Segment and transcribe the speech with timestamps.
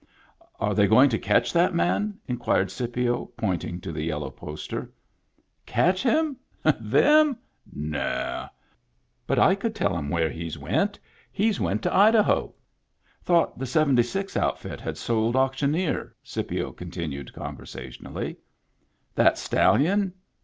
[0.59, 4.91] "Are they going to catch that man?" inquired Scipio, pointing to the yellow poster."
[5.77, 6.37] Catch him?
[6.63, 7.37] Them?
[7.71, 8.47] No!
[9.27, 10.97] But I could tell 'em where he's went.
[11.31, 12.55] He's went to Idaho.""
[13.25, 18.37] Thought the '76 outfit had sold Auctioneer," Scipio continued conversationally.
[19.13, 20.13] "That stallion?